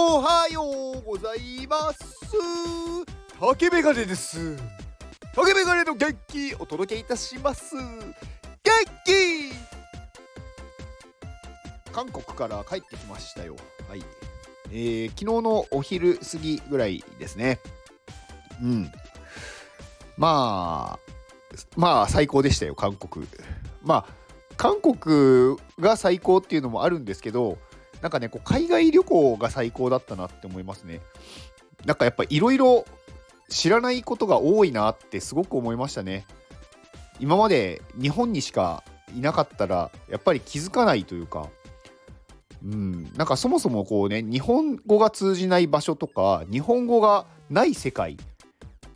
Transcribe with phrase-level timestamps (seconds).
[0.00, 0.62] おはよ
[1.00, 2.04] うございます。
[3.40, 4.56] 竹メガネです。
[5.34, 7.74] 竹メガネの元気お届けいたします。
[7.74, 7.82] 元
[9.04, 9.52] 気！
[11.92, 13.56] 韓国から帰ってきましたよ。
[13.88, 14.04] はい。
[14.70, 17.58] えー、昨日のお昼過ぎぐらいですね。
[18.62, 18.92] うん。
[20.16, 20.98] まあ
[21.76, 23.26] まあ最高でしたよ韓国。
[23.82, 24.14] まあ
[24.56, 27.58] 韓国が最高っていうのもあるんですけど
[28.02, 31.00] なんかねこう海外旅行が最高だったなって思いますね。
[31.84, 32.84] なんかやっぱいろいろ
[33.48, 36.26] 知らないことが多いなってすごく思いましたね。
[37.20, 38.84] 今まで日本にしか
[39.16, 41.48] いなかったらやっぱり気づかないというか。
[42.64, 43.12] うん。
[43.16, 48.16] なんかそもそもこうね日本語が通じない場所とか日本語がない世界。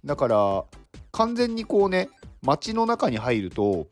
[0.05, 0.65] だから
[1.13, 2.09] 完全にこうね
[2.43, 3.87] 街の中に入ると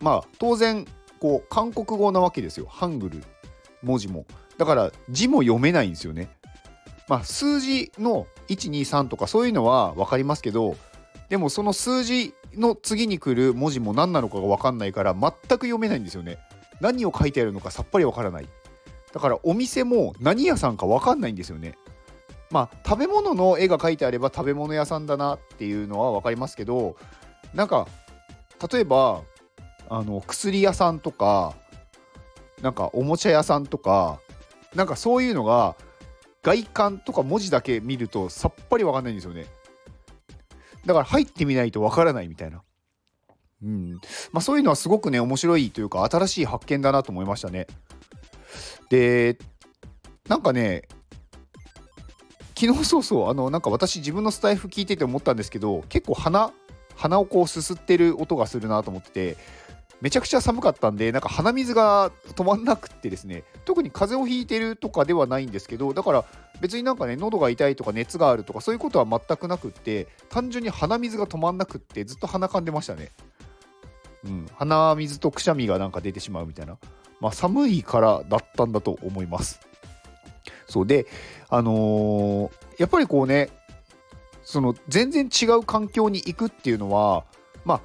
[0.00, 0.86] まあ当然
[1.18, 2.66] こう韓国語なわけですよ。
[2.68, 3.22] ハングル。
[3.82, 4.26] 文字も。
[4.58, 6.28] だから字も読めないんですよね。
[7.08, 10.76] まあ数字の123とかそういうのは分かりますけど
[11.28, 16.38] でもその数字の次に来る文字も何なのかが分かんないから全く読めないんですよね。
[16.80, 18.48] 何を書いてあるのかさっぱり分からない。
[19.12, 21.76] だからお店も何屋さんか分かんないんですよね。
[22.50, 26.96] まあ食べ物の絵が描いてあれば食べ物屋さんだなっていうのは分かりますけど
[27.54, 27.86] なんか
[28.72, 29.22] 例えば
[29.88, 31.54] あの薬屋さんとか
[32.62, 34.20] なんかおもちゃ屋さんとか
[34.74, 35.76] なんかそういうのが
[36.42, 39.46] 外観とか文字だけ見るとさっぱり分かんないんですよね。
[40.86, 42.62] だから入ってみないと分からないみたいな。
[43.62, 43.92] うん。
[44.32, 47.66] まあそういうのはすごくね面白いというか新しい発見だなと思いましたね。
[48.88, 49.38] で
[50.28, 50.82] なんかね
[52.58, 56.52] 昨日そうそうあのなんか私自分のスタイフ聞いてて思ったんですけど結構鼻
[56.96, 59.36] 鼻をこうすすってる音がするなと思ってて
[60.00, 66.24] めちゃくちゃ寒かったんでなんか鼻水が止まんなくってですね特に風邪をひいてるとかではないんですけどだから
[66.60, 73.10] 別になんかね喉が痛いとか熱があるとかそういうことは全くなくって単純に鼻水が止まんなくってずっと鼻かんでましたね。
[74.24, 74.46] うん。
[74.54, 76.78] 鼻水とくしゃみがなんか出てしまうみたいな。
[77.20, 79.60] まあ寒いからだったんだと思います。
[80.66, 80.86] そう。
[80.86, 81.06] で
[81.48, 83.48] あのー、やっぱりこうね
[84.42, 87.24] その全然違う環境に行くっていうのは
[87.64, 87.80] まあ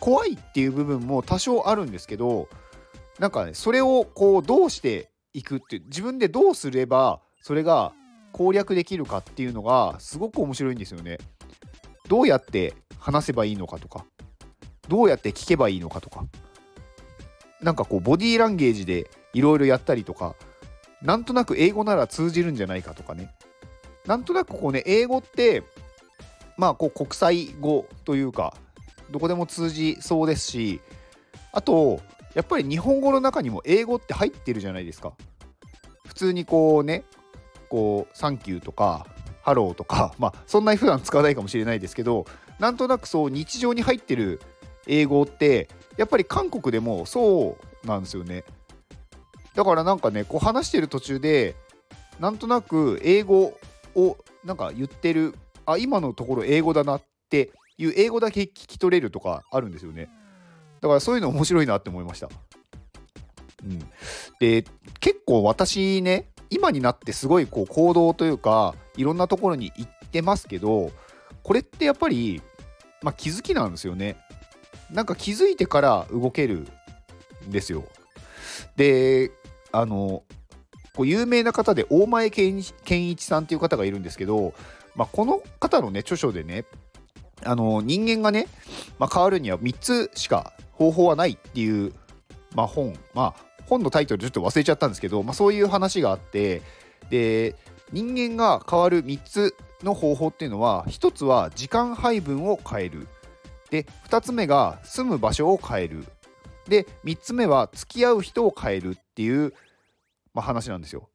[0.00, 2.48] 怖いっていう部分も多少あるんですけど
[3.18, 7.92] なんかねそれをこうどうしていくって自分でどうすればそれが
[8.32, 11.18] 攻略できるかっていうのがすごく面白いんですよね。
[12.08, 14.04] どうやって話せばいいのかとか
[14.88, 16.26] どうやって聞けばいいのかとか
[17.62, 20.34] なんかこうボディーランゲージでいろいろやったりとか
[21.00, 23.34] なんとなく英語なら通じるんじゃないかとかね
[24.06, 25.62] なんとなくこうね英語って
[26.56, 28.54] まあこう国際語というか
[29.10, 30.80] どこでも通じそうですし
[31.52, 32.00] あと
[32.34, 35.12] やっぱり日本語の中にも英語って入ってるじゃないですか。
[36.06, 37.04] 普通にこうね
[37.68, 39.06] こう「サンキュー」とか
[39.42, 42.26] 「ハロー」とか まあそんなに普段使わないかもしれないですけど
[42.58, 44.40] なんとなくそう日常に入ってる
[44.86, 48.44] 英語ってやっぱり韓国でもそうなんですよね。
[49.54, 51.54] だからなんかねこう話してる途中で
[52.18, 53.58] なんとなく英語
[53.94, 55.34] をなんか言ってる
[55.66, 60.08] あ今のところ英語だなっていう英語だけ聞き取れるとかあるんですよね。
[60.80, 62.28] だからそういうの面白いなって思いました。
[63.64, 63.78] うん、
[64.38, 64.64] で
[65.00, 70.90] 結構私ね今になってすごいこう行動というかいろんなところに行ってますけど
[71.42, 72.42] これってやっぱり、
[73.02, 74.16] まあ、気づきなんですよね。
[74.90, 76.66] なんか気づいてから動ける
[77.46, 77.84] んですよ。
[78.76, 79.32] で
[79.72, 80.22] あの
[80.94, 84.54] こう有名な方で大前健一さんっていう方がいるんですけど、
[84.94, 86.64] まあ、この方のね著書でね
[87.44, 88.46] あの人間がね、
[88.98, 91.92] まあ、変わるには3つしか方法はないっていう、
[92.54, 96.62] まあ、本まあ本のタイトルちょっと忘れちゃったんですけど、まあ、そういう話があって
[97.10, 97.54] で
[97.92, 103.06] 人間が変わる3つの方法っていうのは1つは時間配分を変える
[103.70, 106.04] で2つ目が住む場所を変える
[106.68, 109.52] で3つ目は付き合う人を変えるっていう、
[110.32, 111.08] まあ、話なんですよ。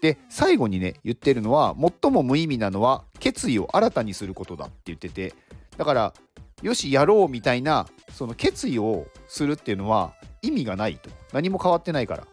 [0.00, 5.34] で最後にね言ってるのは最も無意味なのは決意を新たにすることだって言ってて
[5.78, 6.12] だから
[6.60, 11.08] よしやろうみたいなその決意をするっていうのは意味がないと。
[11.32, 12.26] 何も変わってないから。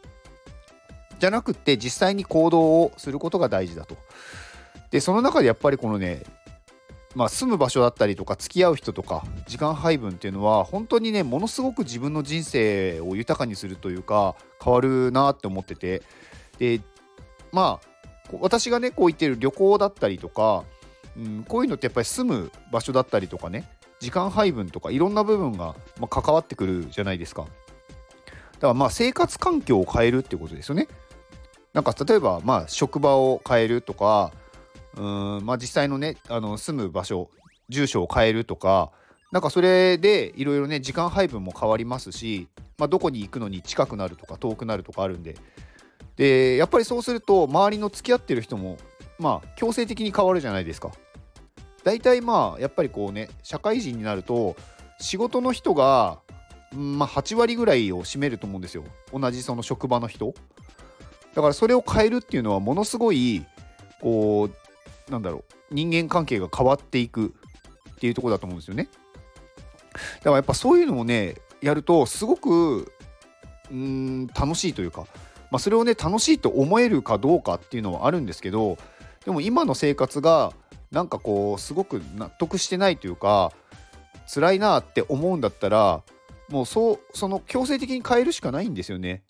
[1.19, 3.95] じゃなくって実際に行動をすることが大事だと。
[4.91, 6.23] でその中でやっぱりこのね
[7.15, 16.03] まあ、住む場所だったりとか付き合う人とか時間配分っていうのは本当にねものすごく自分の人生を豊かにするというか変わるなって思ってて。
[16.59, 16.81] で
[17.51, 17.87] まあ
[18.41, 20.63] 私がねこう言ってる旅行だったりとか
[21.17, 23.69] うん、こういうのってやっぱり住む場所だったりとかね
[23.99, 27.45] 時間配分とかいろんな部分が、ま関わってくるじゃないですか。
[28.53, 30.87] だからまあ生活環境を変えるってことですよね。
[31.73, 34.31] なんか例えばまあ職場を変えるとか
[34.95, 37.29] うーんまあ実際のねあの住む場所
[37.69, 38.91] 住所を変えるとか
[39.31, 42.47] なんかそれでいろいろね時間配分も変わりますし、
[42.77, 45.35] まあ、どこに行くのに近くなるとか遠くなるとかあるんで。
[46.15, 48.77] でやっぱりそうすると周りの付き合ってる人も
[49.19, 50.91] まあ強制的に変わるじゃないですか。
[51.85, 54.57] 大体まあやっぱりこうね社会人になると
[54.99, 56.19] 仕事の人が、
[56.73, 58.83] まあ、8割ぐらいを占めると思うんですよ。
[59.13, 60.33] 同じその職場の人。
[61.35, 63.45] だからそれを変えるっていうのはものすごい
[64.01, 64.49] こ
[65.07, 67.33] うなんだろう人間関係が変わっていく
[67.91, 68.89] っていうとこだと思うんですよね。
[69.93, 72.91] だからやっぱそういうのをねやるとすごく
[73.69, 75.05] うん楽しいというか、
[75.51, 78.77] まあ、それをね楽しいと思えるかどうかっていうのはあるんですけど
[79.25, 80.53] でも今の生活が
[80.95, 83.51] なんかこうすごく納得してないというか
[84.33, 86.03] 辛いなって思うんだったら
[86.47, 89.21] もうそうその強制的に変えるしかないんですよね。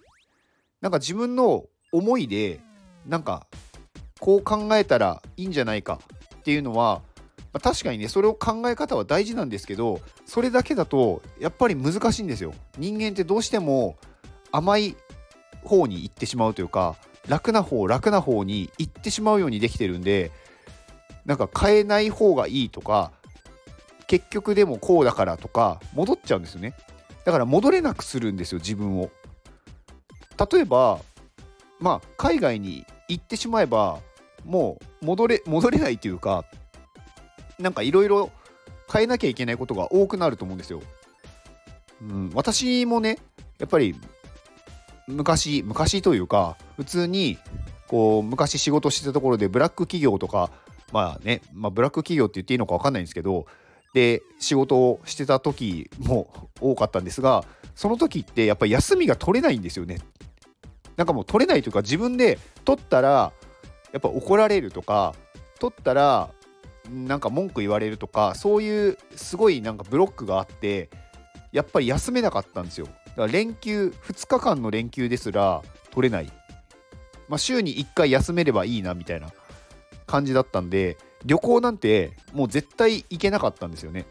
[0.79, 2.59] なんか自分の思いで
[3.07, 3.47] なんか
[4.19, 5.99] こう考えたらいいんじゃないか
[6.35, 7.01] っていうのは、
[7.51, 12.53] まあ、確かにねそれを考え方は大事なんですけどそれだけだとやっぱり難しいんですよ。
[12.77, 13.97] 人間ってどうしても
[14.51, 14.95] 甘い
[15.63, 16.95] 方に行ってしまうというか
[17.27, 20.31] 楽な方楽な方に行ってしまうようにできてるんで
[21.25, 23.11] なんか変えない方がいいとか
[24.07, 26.75] 結局でもこうだからとか戻っちゃうんですよね。
[27.25, 29.09] だから戻れなくするんですよ自分を。
[30.51, 30.99] 例えば
[31.79, 33.99] まあ海外に行ってしまえば
[34.43, 36.45] もう戻れ戻れないというか
[37.57, 38.31] なんかいろいろ
[38.91, 40.81] 変えなきゃいけないことが多くなると思うんですよ、
[42.01, 43.17] うん、私もね
[43.57, 43.95] やっぱり
[45.07, 47.37] 昔昔というか普通に
[47.87, 50.51] こう昔仕事してたところでブラック企業とか
[50.95, 53.47] まあね、まあ、ブラック企業って言っていいのか分かんないんですけど
[53.93, 57.43] で仕事をしてた時も 多かったんですが
[57.75, 59.97] その時ってやっぱり休みが取れないんですよね。
[60.95, 63.33] なんかもう取れないというか自分で取ったら
[63.91, 65.13] やっぱ怒られるとか
[65.59, 66.29] 取ったら
[66.89, 70.89] なんか文句言われるとかそういうすごいなんかブロックがあって
[71.51, 72.85] やっぱり休めなかったんですよ。
[72.85, 75.61] だから連休2日間の連休ですら
[75.91, 76.31] 取れない。
[77.27, 79.27] まあ週に1回休めればいいなみたいな。
[80.05, 84.05] 感じだったんで旅行なんてもう絶対行けなかったんですよね。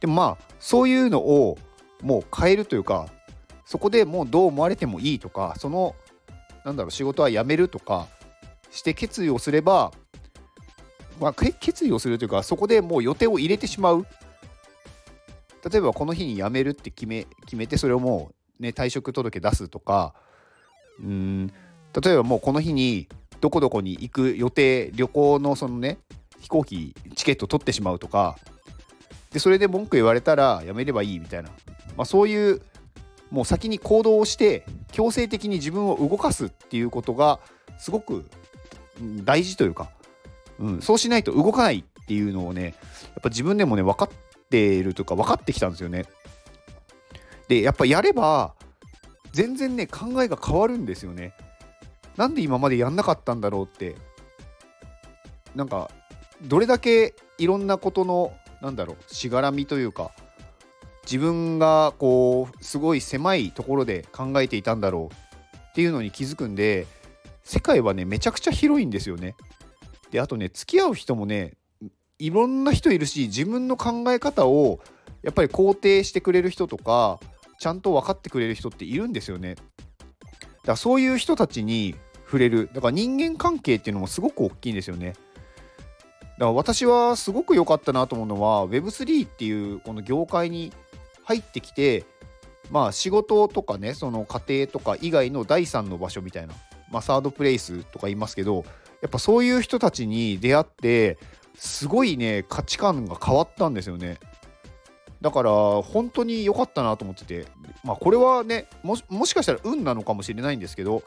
[0.00, 1.58] でもまあそういうのを
[2.02, 3.08] もう変えるというか
[3.64, 5.94] そこでもうどう思われてもいいとかその
[6.64, 8.08] なんだろう仕事は辞めるとか
[8.70, 9.92] して決意をすれば、
[11.20, 14.06] まあ、決意をするというかそこでもう予定を入れてしまう。
[15.70, 20.14] 例えばこの日に辞めるって決め決めてそれをもうね退職届出すとか
[21.00, 21.46] うん
[22.02, 23.08] 例えばもうこの日に
[23.44, 25.98] どこどこに行く予定旅行のそのね
[26.40, 28.38] 飛行機チケット取ってしまうとか
[29.32, 31.50] でそれで文句言われたらやめればいいみたいな、
[31.94, 32.62] まあ、そういう
[33.30, 37.38] もう先に行動をして強制的に自分を動かすっていうことが
[37.76, 38.24] すごく
[39.24, 39.90] 大事というか、
[40.58, 42.74] うん、そうしないと動かないっていうのをねやっ
[43.22, 46.06] ぱ自分でもね分かっているというか分かってきたんですよね。
[47.48, 48.54] でやっぱやれば
[49.32, 51.34] 全然ね考えが変わるんですよね。
[52.16, 53.96] なんで今までやんなかったんだろうって
[55.54, 55.90] なんか
[56.42, 60.12] どれだけいろんなことのなんだろうしがらみというか
[61.04, 65.14] 自分がこうすごい狭いところで考えていたんだろう
[65.70, 66.86] っていうのに気づくんで
[67.42, 69.34] 世界はねめちゃくちゃ広いんですよね。
[70.10, 71.54] であとね付き合う人もね
[72.18, 74.80] いろんな人いるし自分の考え方を
[75.22, 77.18] やっぱり肯定してくれる人とか
[77.58, 79.56] ちゃんと分かってくれる人っているんですよね。
[79.56, 79.66] だか
[80.72, 81.94] らそういう人たちに
[82.34, 85.12] 触れるだから人間関係っていうのもすごく大きいんですよね。
[85.12, 90.72] だから私はすごく良かったなと思うのは Web3 っていうこの業界に
[91.22, 92.04] 入ってきて
[92.72, 96.54] まあ仕事とかねその家庭とか以外の第三の場所みたいな、
[96.90, 98.64] まあ、サードプレイスとか言いますけど
[99.00, 101.18] やっぱそういう人たちに出会って
[101.54, 104.18] すごいね価値観が変わったんですよね。
[105.20, 107.46] だから本当に良かったなと思ってて
[107.84, 111.02] まあこれはねもしかしたら運なのかもしれないんですけど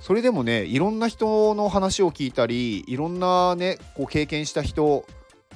[0.00, 5.04] それでもねいろんな人の話を聞いたりいろんなねこう経験した人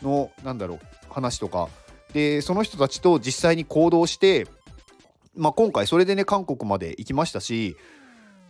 [0.02, 1.68] のなんだろう話とか
[2.12, 4.46] でその人たちと実際に行動して、
[5.36, 7.76] まあ、今回それでね韓国まで行きましたし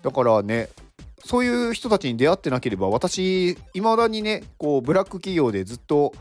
[0.03, 0.69] だからね
[1.25, 6.13] そういう人たちに出会ってなければ私いまだにねこうブラック企業でずっと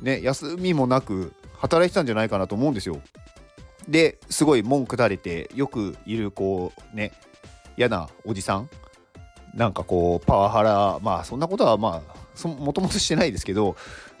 [0.00, 3.00] ね休みもなく働いてたんじゃないかなと思うんですよ。
[3.88, 7.12] ですごい文句垂れてよくいるこうね
[7.76, 8.70] 嫌なおじさん。
[9.54, 12.02] なんかこうパワハラまあそんなことはま
[12.44, 13.76] あもともとしてないですけど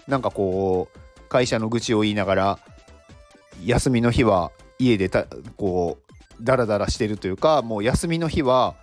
[0.06, 2.58] なんかこう会社の愚痴を言いながら
[3.64, 8.74] 休みの日は家でたこうダラダラしてるというかもう休みの日は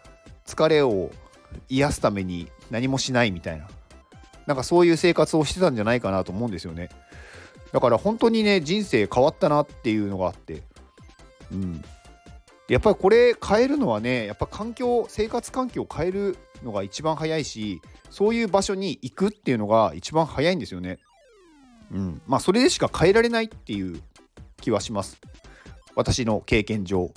[0.45, 1.11] 疲れを
[1.67, 3.67] 癒すために何もしないみたいな。
[4.45, 6.89] なんかそういう生活をしてたんじゃないかなと思うんですよね。
[7.71, 10.61] だから本当にね人生変わったなっていうのがあって
[11.51, 11.83] うん。
[12.67, 20.97] やっぱりこれ変えるのはねやっぱ環境生活環境を変えるのが一番早いしそういう場所に行くっていうのが一番早いんですよね。
[21.91, 22.21] うん。
[22.25, 24.01] まあそれでしか変えられないっていう
[24.61, 25.19] 気はします。
[25.95, 27.11] 私の経験上。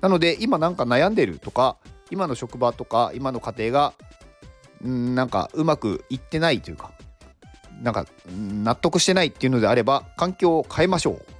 [0.00, 1.76] なので今なんか悩んでるとか
[2.10, 3.92] 今の職場とか今の家庭が
[4.86, 6.92] んなんかうまくいってないというか
[7.82, 11.35] なんか納得してないっていうのであれば環境を変えましょう。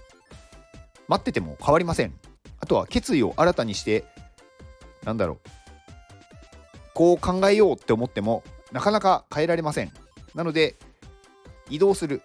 [1.09, 2.15] 待ってても変わりません。
[2.61, 4.05] あとは決意を新たにして
[5.05, 5.49] なんだろう。
[6.95, 9.93] こう考えようって思ってもなかなか変えられません。
[10.35, 10.77] なので
[11.71, 12.23] 移動する。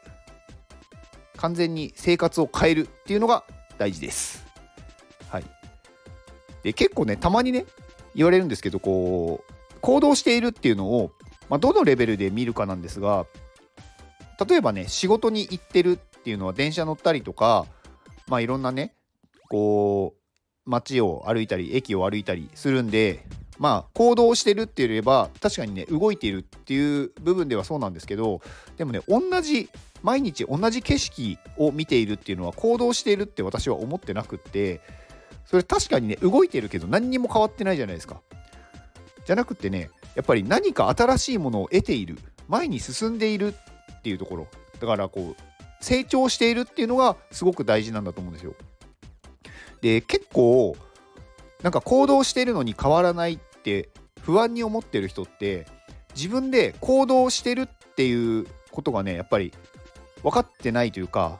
[1.38, 3.44] 完全に生活を変えるっていうのが
[3.78, 4.46] 大事です。
[5.30, 5.46] はい。
[6.64, 7.66] で結構ねたまにね
[8.16, 11.12] 言われるんですけどこう行動しているっていうのを、
[11.50, 13.26] まあ、どのレベルで見るかなんですが
[14.48, 17.66] 例えばね仕事に行ってるっていうのは電車乗ったりとか
[18.32, 18.96] まあいろんなね
[19.50, 23.26] こう街を歩いたり駅を歩いたりするんで
[23.60, 28.40] まあ行動してるって言えば確かにね動いているっていう部分ではそうなんですけど
[28.78, 29.70] でもね同じ
[30.02, 34.80] 毎日同じ景色を見ているっていうのは行動しているって私は思ってなくって
[35.46, 38.22] それ確かにね動いてるけど何にも変わってないじゃないですか。
[39.26, 44.48] じゃなくてねやっぱり何か新しいものを得ている前に進んでいるっていうところ
[44.80, 45.51] だからこう
[45.82, 48.54] 成長しているっていうのがすごく大事なんだと思うんですよ。
[49.82, 50.78] で結構
[51.64, 53.90] なんか行動してるのに変わらないって
[54.22, 55.66] 不安に思ってる人って
[56.16, 59.52] 自分で行動してるっていうことがねやっぱり
[60.24, 61.40] 分かってないというか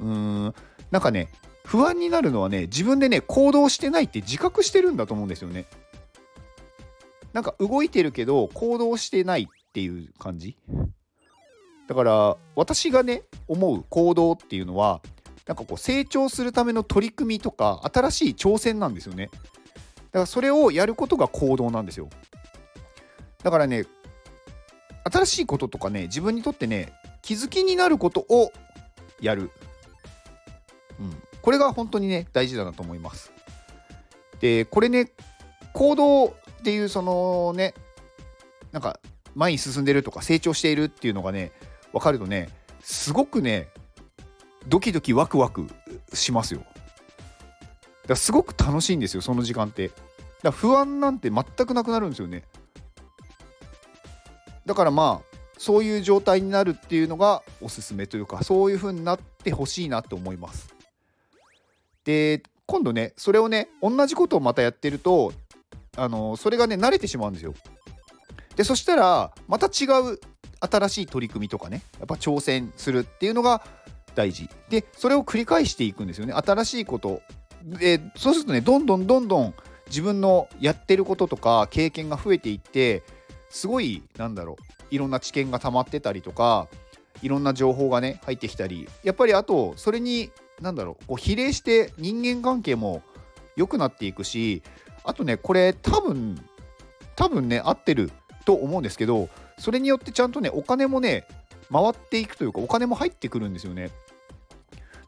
[0.00, 0.06] うー
[0.48, 0.54] ん
[0.90, 1.28] なんかね
[1.64, 5.66] 不安になるのはね自分でね行動してないって自覚してるんだと思うんですよね。
[7.32, 10.56] なんか動いてるけど行動してないっていう感じ
[11.86, 15.00] だから私がね思う行動っていうのは
[15.46, 19.30] なんかこう成長するための取り組みとか新しい挑戦なんですよね。
[19.32, 22.08] だからそれをやることが行動なんですよ。
[23.42, 23.84] だからね
[25.04, 28.50] 新しいこととかね自分にとってね気づきになることを
[29.20, 29.52] やる、
[30.98, 33.32] うん、これが本当にね大事だなと思います。
[34.40, 35.12] でこれね
[35.72, 36.32] 行動っ
[36.64, 37.74] ていうそのね
[38.72, 38.98] なんか
[39.36, 41.52] 前に進んでるとか成長しているっていうのがね
[41.96, 42.50] 分かるとね
[42.82, 43.68] すごくね
[44.68, 45.66] ドキドキワクワク
[46.12, 46.60] しますよ。
[46.60, 46.70] だか
[48.08, 49.88] らすごく楽しいんですよその時間って。
[49.88, 50.00] だか
[50.44, 52.44] ら不安なんて全くなくなるんですよね。
[54.66, 60.74] だからまあそういう状態になるっていうのがおすすめというかそういう風になってほしいなと思います。
[62.04, 65.32] で今度ねそれをね同じことをまたやってると
[65.96, 67.54] あのそれがね慣れてしまうんですよ。
[68.54, 70.20] でそしたらまた違う
[70.60, 73.62] 新しい取り組みとかねやっぱ挑戦するっていうのが
[74.14, 74.48] 大事。
[74.68, 76.32] でそれを繰り返していくんですよね。
[76.32, 77.22] 新しいこと。
[77.62, 79.54] でそうするとねどんどんどんどん
[79.88, 83.02] 自分のやってることとか経験が増えていって
[83.50, 86.68] すごいなんだろういろんな知見が溜まってたりとか
[87.22, 93.02] いろんな情報がね入ってきたりやっぱりあとそれになんだろうこう比例して人間関係も
[93.56, 94.62] 良くなっていくし
[95.04, 96.40] あとねこれ多分
[97.14, 98.10] 多分ね合ってる
[98.44, 101.26] と思うんですけどそれによってちゃんとねお金もね
[101.72, 103.86] 回っていくというかお金も入ってくるんですよね。
[103.86, 103.96] だか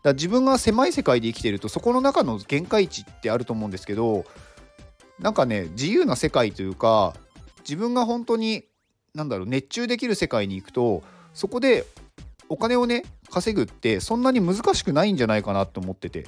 [0.05, 4.25] ら自分が狭い世界で生きてるとそこの中の限界値ってあると思うんですけど
[5.19, 7.15] なんかね自由な世界というか
[7.61, 8.65] 自分が本当に
[9.15, 11.03] なんだろう熱中できる世界に行くと
[11.35, 11.85] そこで
[12.49, 16.27] お金をね稼ぐってそんなに難しくないんじゃないかなと思ってて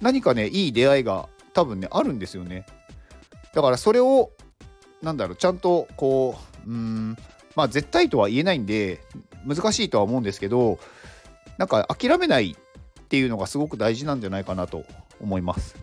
[0.00, 2.66] 何かねいい出会いが多分ねあるんですよね
[3.54, 4.30] だからそれを
[5.02, 7.16] なんだろうちゃんとこううん。
[7.54, 9.00] まあ絶対とは言えないんで
[9.46, 10.78] 難しいとは思うんですけど
[11.58, 14.84] なんか諦めないっていうのがすごく大事なんじゃないかなと
[15.20, 15.76] 思います。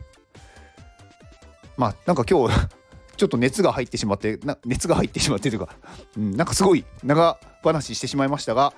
[1.78, 2.68] まあなんか今日
[3.16, 5.70] ちょっと熱が入ってしまってな熱が入ってしまってというか、
[6.18, 8.74] うん、なんかすごい長話してしまいましたが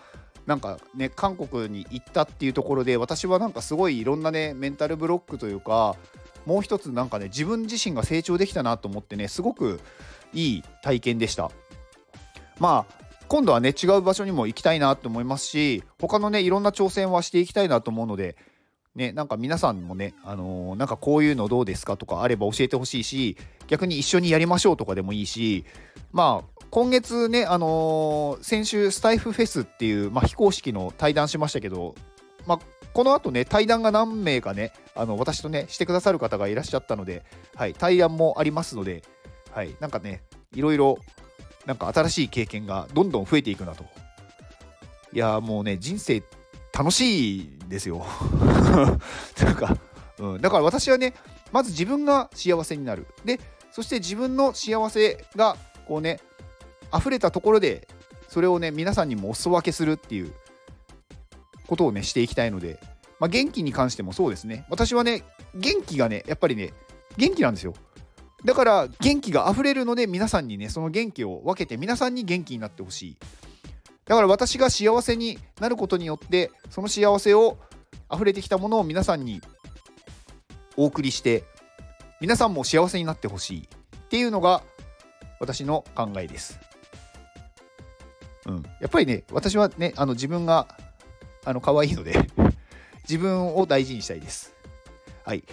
[0.46, 5.96] なんかね韓国に行ったっていうところで私はなんかすごいいろんなねメンタルブロックというか
[6.46, 9.80] もう一つなんかね自分自身が成長できたなと思ってねすごく
[10.34, 11.52] いい体験でした。
[12.60, 18.36] まあ今度はね違う場所にも行きたいなと思いますし他のねいろんな挑戦はしていきたいなと思うので
[18.96, 25.64] ね、なんか皆さんもね、あのー、なんかこういうのどうですかとかあれば教えてほしいし、逆に一緒にやりましょうとかでもいいし、
[26.12, 31.96] まあ、今月ね、あのー、先週スタイフフェスっていう、まあ、非公式の対談しましたけど、
[32.46, 32.60] まあ、
[32.92, 37.24] この後ね、対談が何名かね、あの私とね、してくださる方がいらっしゃったので、
[37.56, 39.04] はい、対談もありますので、
[39.52, 40.22] はいなんかね
[40.54, 40.98] いろいろ
[41.66, 43.86] なんか新しい経験がどんどん増えていくなと。
[45.14, 46.24] いやもうね人生
[46.74, 48.06] 楽しいですよ。
[49.44, 49.78] なんか、
[50.20, 51.14] うん、だから私はね
[51.52, 53.08] まず自分が幸せになる。
[53.26, 53.40] で
[53.72, 56.20] そして自分の幸せがこうね
[56.96, 57.88] 溢れたところで
[58.28, 60.34] それをね皆さんにもお裾分けするっていう
[61.68, 62.80] ことをねしていきたいので、
[63.20, 64.66] まあ、元気に関してもそうですね。
[64.70, 65.24] 私はね
[65.56, 66.74] 元気がねやっぱりね
[67.18, 67.74] 元気なんですよ。
[68.44, 73.18] だから元気が溢れるので皆さんにねその元気を分けて皆さんに元気になってほしい
[74.06, 77.58] だから私が幸せになることによってその幸せを
[78.14, 79.42] 溢れてきたものを皆さんに
[80.76, 81.44] お送りして
[82.20, 84.64] 皆さんも幸せになってほしいっていうのが
[85.40, 86.60] 私の考えです。
[88.46, 90.68] うん、やっぱりね私はねあの自分が
[91.46, 92.30] あの可愛いので
[93.04, 94.54] 自分を大事にしたいです。
[95.26, 95.44] はい。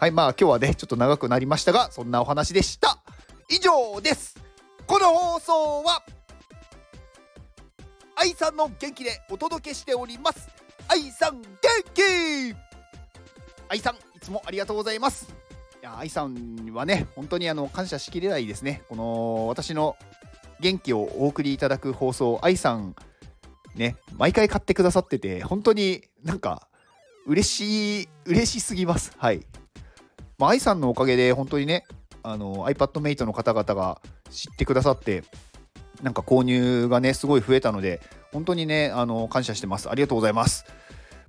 [0.00, 2.98] はいまあ今日はねちょっと長くなりましたがそんなお話でした。
[3.50, 4.34] 以上です。
[4.86, 6.02] この放送は
[8.16, 10.48] 愛さんの元気でお届けしております。
[10.88, 11.48] 愛さん元
[11.94, 12.02] 気
[13.68, 15.32] 愛さんいつもありがとうございます
[15.80, 19.96] いや愛さんはね本当にあの感謝しきれないですねこの私の
[20.58, 22.96] 元気をお送りいただく放送愛さん
[23.76, 26.66] ね毎回買ってくださってて本当になんか
[27.24, 29.46] 嬉しい嬉しすぎますはい
[30.40, 31.84] まあ愛さんのおかげで本当にね
[32.24, 35.22] あの iPadMate の方々が知ってくださって
[36.02, 38.00] なんか購入がねすごい増えたので
[38.32, 40.64] 本当にねあの感謝してますありがとうございます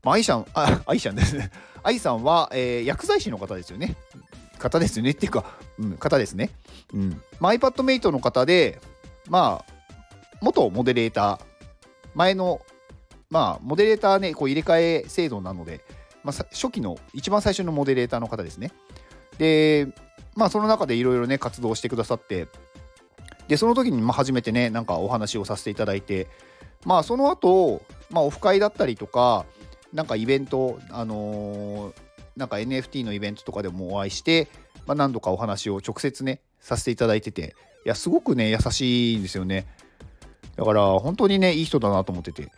[0.03, 1.51] まあ、愛さん、あ、愛さんですね。
[1.84, 3.96] 愛さんは、えー、薬剤師の方ですよね。
[4.58, 5.12] 方ですよね。
[5.12, 5.46] っていうか、
[5.77, 6.50] うん、方ですね。
[6.94, 7.22] うん。
[7.39, 8.80] まあ、iPadMate の方で、
[9.30, 9.74] まあ、
[10.41, 11.39] 元モデレーター、
[12.15, 12.62] 前の、
[13.30, 15.82] まあ、モデレーターね、こう入れ替え制度なので、
[16.24, 18.72] まあ、初期の、一番最初のモデレーターの方ですね。
[19.38, 19.88] で、
[20.35, 22.48] まあ、その中でいろいろね、活動してくださって、
[23.48, 26.27] で、その時に、まあ、初めてね、なんかお話をさせていただいて、
[26.85, 29.46] まあ、その後、まあ、オフ会だったりとか、
[29.94, 31.94] なんかイベント、あのー、
[32.37, 34.48] なんか NFT のイベントとかでもお会いして、
[34.85, 39.65] まあ、何度かお話を直接ね、させていただいてて、いや、すごくね、優しいんですよね。
[40.55, 42.51] だから、本当にね、いい人だなと思ってて。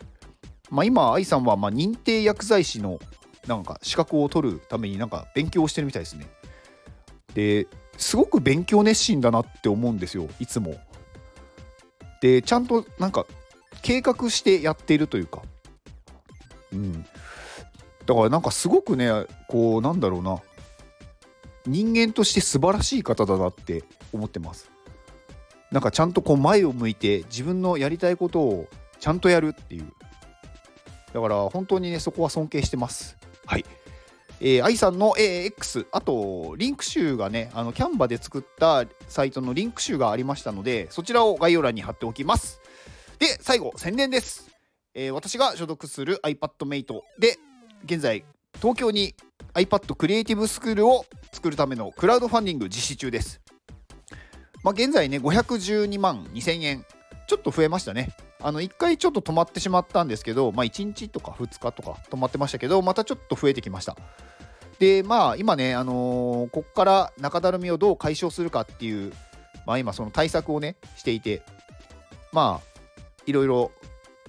[0.70, 2.98] まあ、今、愛さんは、ま認定薬剤師の、
[3.46, 6.26] なんか、資格を取るために、なんか、勉強してるみたいですね。
[7.34, 7.66] で、
[7.96, 10.76] すごく勉強熱心だなって思うんですよ、いつも。
[12.20, 13.26] で、ちゃんと、なんか、
[13.82, 15.42] 計画してやっているというか、
[16.72, 17.04] うん。
[18.06, 19.10] だからなんかすごくね、
[19.48, 20.40] こう、なんだろうな。
[21.66, 24.70] 人間として素晴らしい方だなって思ってます。
[25.70, 28.68] なんかちゃんとこう前を向いて自分のやりたいことを
[29.00, 29.92] ちゃんとやるっていう。
[31.12, 33.16] だから本当にね、そこは尊敬してます。
[33.46, 33.64] はい。
[34.40, 42.60] えー、愛さんの AX、あと、リンク集がね、あの、キャンバで作ったサイトのリンク集がありましたので、そちらを概要欄に貼っておきます。
[43.18, 44.54] で、最後、宣伝です。
[44.94, 47.36] えー、私が所属する iPadMate で
[47.84, 49.14] 現在東京に
[49.54, 53.40] iPad クリエイティブスクールを作るためのクラウドファンディング実施中です。
[54.62, 56.84] まあ、現在ね512万2000円
[57.28, 58.14] ちょっと増えましたね。
[58.44, 63.96] あの1回ちょっと止まってしまったんですけど、まあ、1日とか2日とか止まってましたけどまたちょっと増えてきました。
[64.78, 69.14] でまあ今ね、あのー、こっから中だるみをどう解消するかっていう、
[69.66, 71.42] まあ、今その対策をねしていて
[72.32, 72.80] まあ
[73.24, 73.72] いろいろ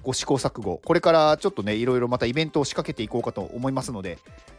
[0.06, 4.18] ご試行錯誤、これからちょっとね、いろいろまたイベントを仕掛けていこうかと思いますので、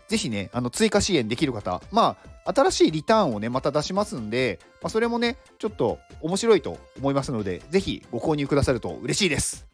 [0.10, 9.68] ぜひね、あの追加支援できる方、まあ、新しいリターンをね、また出しますんで、まあ、それもね、ちょっと面白いと思いますので、ぜひご購入くださると嬉しいです。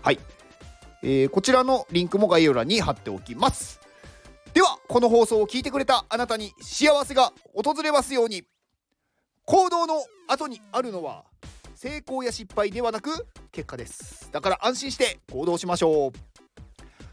[0.00, 0.20] はい。
[1.02, 3.80] えー、こちらのリンクも概要欄に貼っておきます。
[4.54, 8.44] では、この放送を聞いてくれたあなたに幸せが訪れますように、
[9.44, 11.24] 行動の後にあるのは、
[11.76, 14.30] 成功や失敗ではなく結果です。
[14.32, 16.12] だから安心して行動しましょう。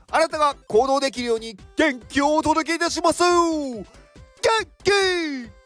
[0.09, 3.23] あなたが行動できるように元気をお届けいたします。
[3.23, 3.83] 元
[4.83, 5.62] 気